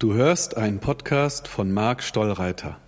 [0.00, 2.78] Du hörst einen Podcast von Marc Stollreiter.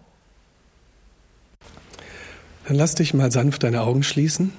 [2.66, 4.52] Dann lass dich mal sanft deine Augen schließen.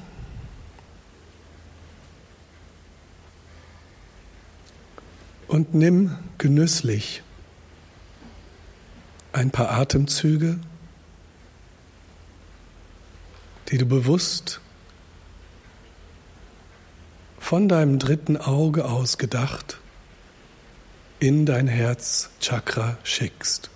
[5.47, 7.21] Und nimm genüsslich
[9.31, 10.57] ein paar Atemzüge,
[13.69, 14.61] die du bewusst
[17.49, 19.79] von deinem dritten Auge aus gedacht
[21.19, 23.71] in dein Herzchakra schickst.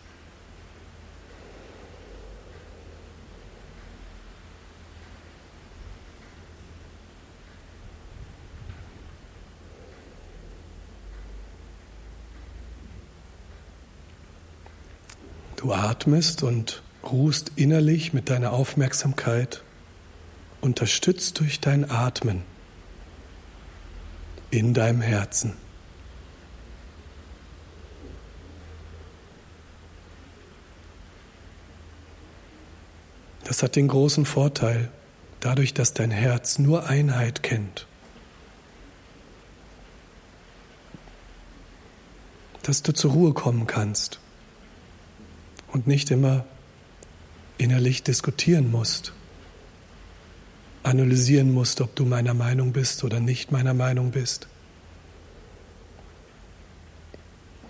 [15.55, 19.63] Du atmest und ruhst innerlich mit deiner Aufmerksamkeit,
[20.61, 22.52] unterstützt durch dein Atmen
[24.53, 25.53] in deinem Herzen.
[33.45, 34.91] Das hat den großen Vorteil,
[35.39, 37.87] dadurch, dass dein Herz nur Einheit kennt,
[42.61, 44.19] dass du zur Ruhe kommen kannst
[45.71, 46.45] und nicht immer
[47.57, 49.13] innerlich diskutieren musst
[50.83, 54.47] analysieren musst, ob du meiner Meinung bist oder nicht meiner Meinung bist.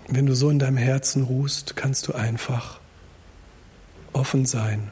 [0.08, 2.80] Wenn du so in deinem Herzen ruhst, kannst du einfach
[4.12, 4.90] offen sein.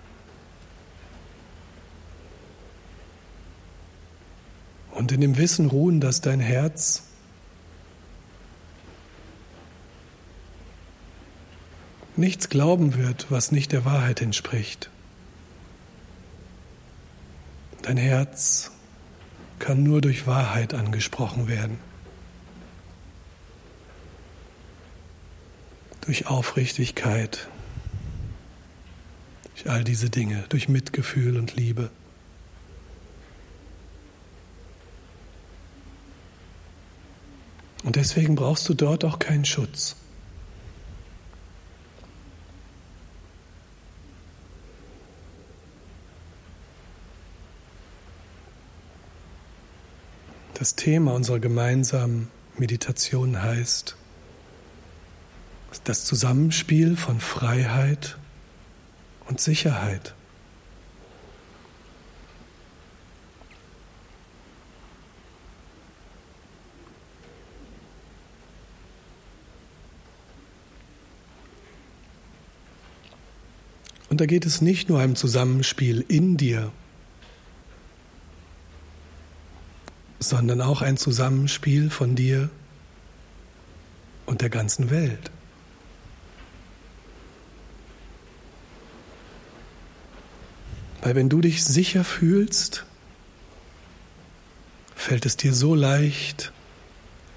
[4.92, 7.04] Und in dem Wissen ruhen, dass dein Herz
[12.16, 14.90] nichts glauben wird, was nicht der Wahrheit entspricht.
[17.82, 18.70] Dein Herz
[19.58, 21.78] kann nur durch Wahrheit angesprochen werden.
[26.02, 27.48] Durch Aufrichtigkeit,
[29.54, 31.90] durch all diese Dinge, durch Mitgefühl und Liebe.
[37.84, 39.96] Und deswegen brauchst du dort auch keinen Schutz.
[50.62, 53.96] Das Thema unserer gemeinsamen Meditation heißt
[55.82, 58.16] das Zusammenspiel von Freiheit
[59.26, 60.14] und Sicherheit.
[74.10, 76.70] Und da geht es nicht nur um Zusammenspiel in dir
[80.22, 82.50] sondern auch ein Zusammenspiel von dir
[84.26, 85.30] und der ganzen Welt.
[91.02, 92.86] Weil wenn du dich sicher fühlst,
[94.94, 96.52] fällt es dir so leicht,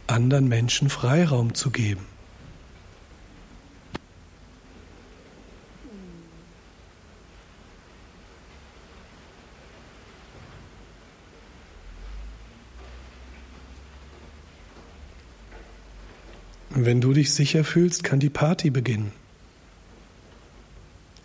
[0.06, 2.06] anderen Menschen Freiraum zu geben.
[16.84, 19.14] Wenn du dich sicher fühlst, kann die Party beginnen.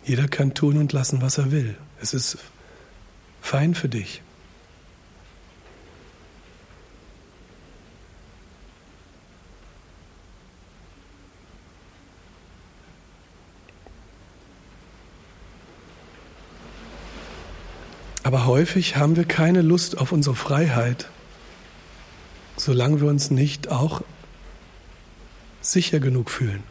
[0.05, 1.75] Jeder kann tun und lassen, was er will.
[1.99, 2.37] Es ist
[3.41, 4.21] fein für dich.
[18.23, 21.09] Aber häufig haben wir keine Lust auf unsere Freiheit,
[22.55, 24.03] solange wir uns nicht auch
[25.61, 26.63] sicher genug fühlen.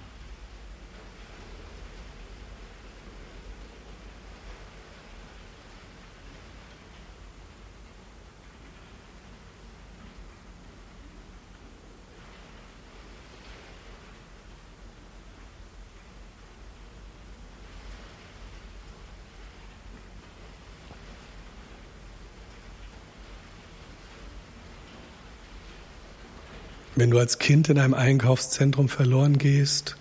[26.96, 29.96] Wenn du als Kind in einem Einkaufszentrum verloren gehst,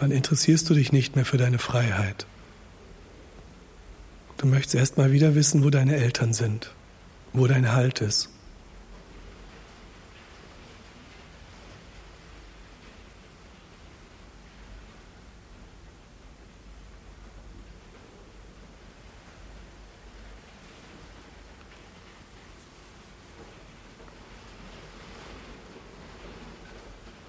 [0.00, 2.26] dann interessierst du dich nicht mehr für deine Freiheit.
[4.38, 6.74] Du möchtest erst mal wieder wissen, wo deine Eltern sind,
[7.32, 8.28] wo dein Halt ist.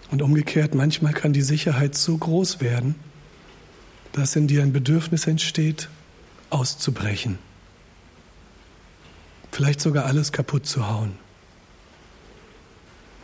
[0.10, 2.96] Und umgekehrt, manchmal kann die Sicherheit so groß werden,
[4.14, 5.90] dass in dir ein Bedürfnis entsteht,
[6.50, 7.38] auszubrechen.
[9.52, 11.18] Vielleicht sogar alles kaputt zu hauen,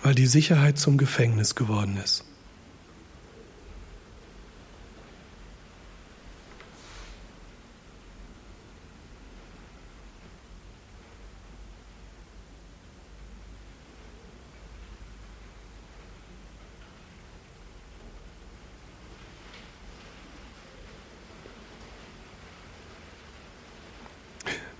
[0.01, 2.25] weil die Sicherheit zum Gefängnis geworden ist.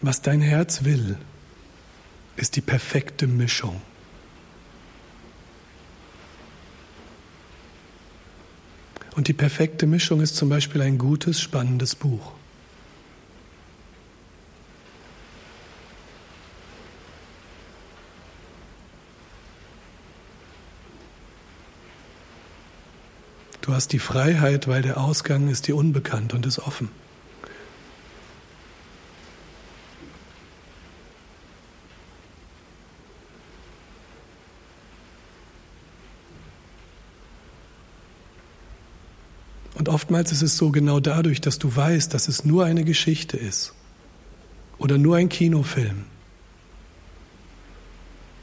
[0.04, 1.18] Was dein Herz will,
[2.36, 3.82] ist die perfekte Mischung.
[9.16, 12.34] Und die perfekte Mischung ist zum Beispiel ein gutes, spannendes Buch.
[23.62, 26.90] Du hast die Freiheit, weil der Ausgang ist dir unbekannt und ist offen.
[39.84, 43.36] Und oftmals ist es so genau dadurch, dass du weißt, dass es nur eine Geschichte
[43.36, 43.74] ist
[44.78, 46.06] oder nur ein Kinofilm.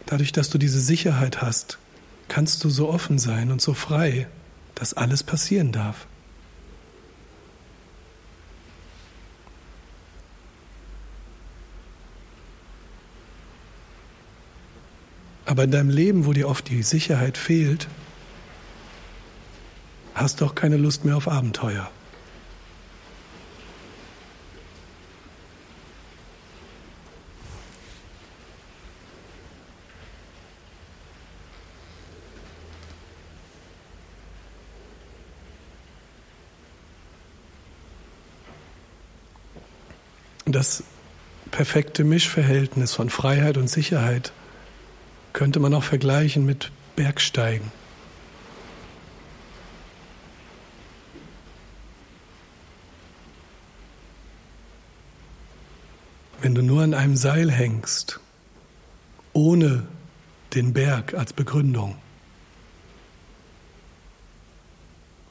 [0.05, 1.79] Dadurch, dass du diese Sicherheit hast,
[2.29, 4.29] kannst du so offen sein und so frei,
[4.75, 6.07] dass alles passieren darf.
[15.47, 17.89] Aber in deinem Leben, wo dir oft die Sicherheit fehlt,
[20.21, 21.91] hast doch keine Lust mehr auf Abenteuer.
[40.47, 40.83] Das
[41.53, 44.33] perfekte Mischverhältnis von Freiheit und Sicherheit
[45.33, 47.71] könnte man auch vergleichen mit Bergsteigen.
[56.43, 58.21] Wenn du nur an einem Seil hängst,
[59.33, 59.87] ohne
[60.53, 61.97] den Berg als Begründung,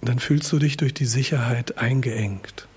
[0.02, 2.68] dann fühlst du dich durch die Sicherheit eingeengt.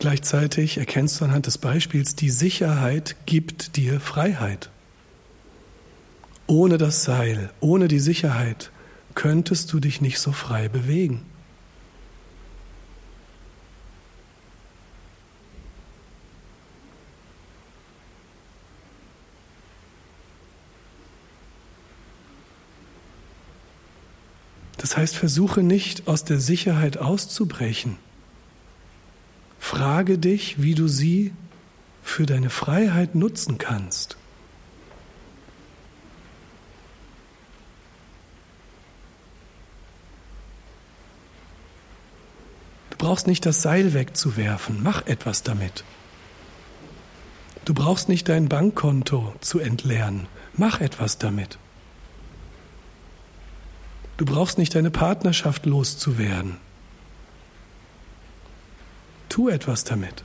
[0.00, 4.70] Gleichzeitig erkennst du anhand des Beispiels, die Sicherheit gibt dir Freiheit.
[6.46, 8.72] Ohne das Seil, ohne die Sicherheit
[9.14, 11.26] könntest du dich nicht so frei bewegen.
[24.78, 27.98] Das heißt, versuche nicht aus der Sicherheit auszubrechen.
[29.70, 31.32] Frage dich, wie du sie
[32.02, 34.16] für deine Freiheit nutzen kannst.
[42.90, 45.84] Du brauchst nicht das Seil wegzuwerfen, mach etwas damit.
[47.64, 51.58] Du brauchst nicht dein Bankkonto zu entleeren, mach etwas damit.
[54.16, 56.56] Du brauchst nicht deine Partnerschaft loszuwerden,
[59.30, 60.22] Tu etwas damit.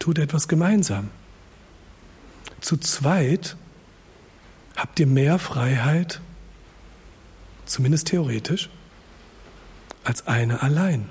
[0.00, 1.10] Tut etwas gemeinsam.
[2.60, 3.56] Zu zweit
[4.76, 6.20] habt ihr mehr Freiheit,
[7.66, 8.70] zumindest theoretisch,
[10.02, 11.08] als eine allein.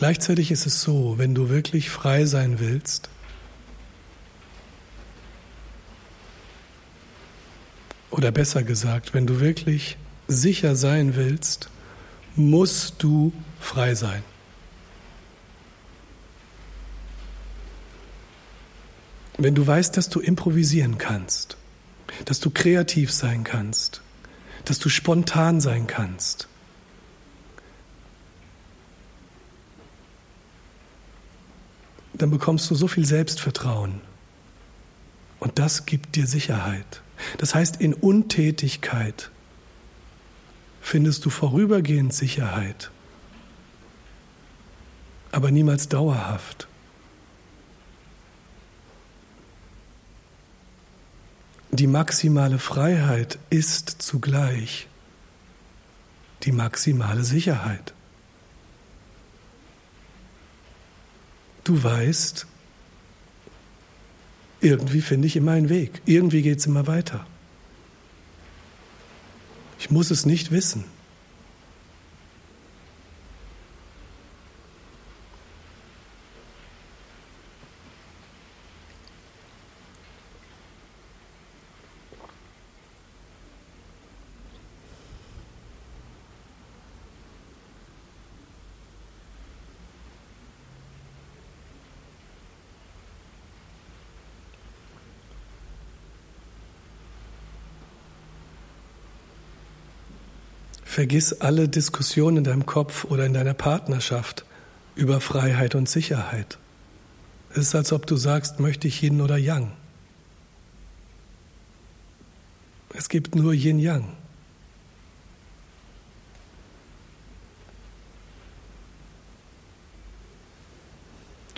[0.00, 3.10] Gleichzeitig ist es so, wenn du wirklich frei sein willst,
[8.10, 11.68] Oder besser gesagt, wenn du wirklich sicher sein willst,
[12.34, 14.22] musst du frei sein.
[19.36, 21.58] Wenn du weißt, dass du improvisieren kannst,
[22.24, 24.00] dass du kreativ sein kannst,
[24.64, 26.48] dass du spontan sein kannst,
[32.20, 34.00] dann bekommst du so viel Selbstvertrauen.
[35.38, 37.02] Und das gibt dir Sicherheit.
[37.38, 39.30] Das heißt, in Untätigkeit
[40.82, 42.90] findest du vorübergehend Sicherheit,
[45.32, 46.66] aber niemals dauerhaft.
[51.70, 54.88] Die maximale Freiheit ist zugleich
[56.42, 57.94] die maximale Sicherheit.
[61.70, 62.46] Du weißt,
[64.60, 67.24] irgendwie finde ich immer einen Weg, irgendwie geht es immer weiter.
[69.78, 70.82] Ich muss es nicht wissen.
[100.90, 104.44] Vergiss alle Diskussionen in deinem Kopf oder in deiner Partnerschaft
[104.96, 106.58] über Freiheit und Sicherheit.
[107.50, 109.70] Es ist, als ob du sagst, möchte ich Yin oder Yang.
[112.92, 114.04] Es gibt nur Yin-Yang.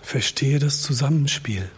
[0.03, 1.71] Verstehe das Zusammenspiel.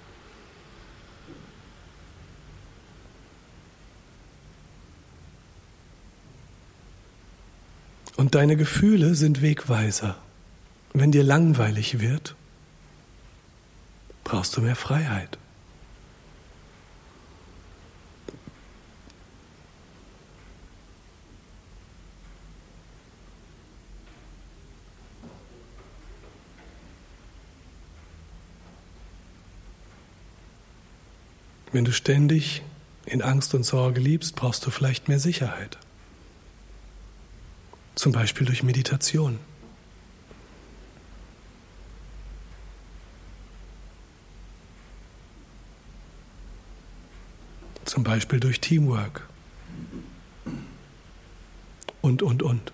[8.16, 10.16] Und deine Gefühle sind Wegweiser.
[10.92, 12.36] Wenn dir langweilig wird,
[14.22, 15.38] brauchst du mehr Freiheit.
[31.72, 32.62] Wenn du ständig
[33.04, 35.76] in Angst und Sorge liebst, brauchst du vielleicht mehr Sicherheit.
[37.94, 39.38] Zum Beispiel durch Meditation.
[47.84, 49.28] Zum Beispiel durch Teamwork.
[52.00, 52.72] Und, und, und.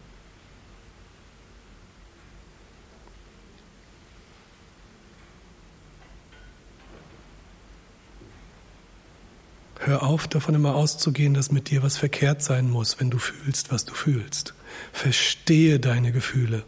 [9.81, 13.73] Hör auf, davon immer auszugehen, dass mit dir was verkehrt sein muss, wenn du fühlst,
[13.73, 14.55] was du fühlst.
[14.93, 16.65] Verstehe deine Gefühle.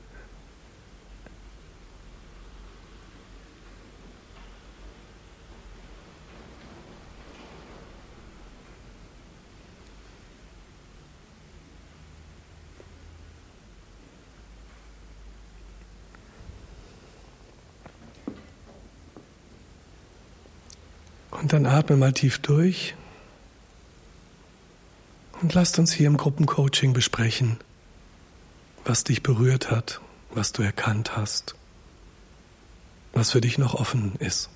[21.43, 22.95] Und dann atme mal tief durch.
[25.41, 27.59] Und lasst uns hier im Gruppencoaching besprechen,
[28.85, 30.01] was dich berührt hat,
[30.35, 31.55] was du erkannt hast,
[33.13, 34.51] was für dich noch offen ist.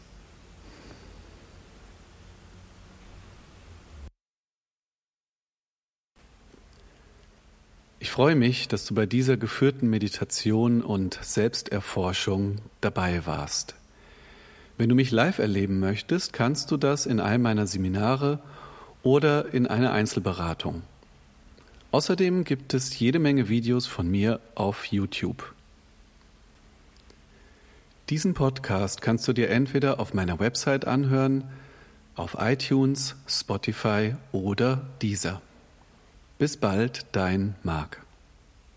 [7.99, 13.75] Ich freue mich, dass du bei dieser geführten Meditation und Selbsterforschung dabei warst.
[14.79, 18.41] Wenn du mich live erleben möchtest, kannst du das in einem meiner Seminare
[19.03, 20.83] oder in einer Einzelberatung.
[21.93, 25.55] Außerdem gibt es jede Menge Videos von mir auf YouTube.
[28.09, 31.45] Diesen Podcast kannst du dir entweder auf meiner Website anhören,
[32.15, 35.43] auf iTunes, Spotify oder Deezer.
[36.39, 38.06] Bis bald, dein Marc.